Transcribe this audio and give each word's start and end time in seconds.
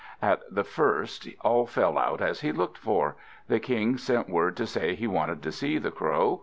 At 0.19 0.41
the 0.49 0.63
first 0.63 1.27
all 1.41 1.67
fell 1.67 1.95
out 1.95 2.21
as 2.21 2.41
he 2.41 2.51
looked 2.51 2.79
for. 2.79 3.17
The 3.47 3.59
King 3.59 3.97
sent 3.99 4.27
word 4.31 4.57
to 4.57 4.65
say 4.65 4.95
he 4.95 5.05
wanted 5.05 5.43
to 5.43 5.51
see 5.51 5.77
the 5.77 5.91
Crow. 5.91 6.39